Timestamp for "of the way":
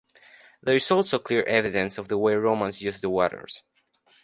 1.99-2.33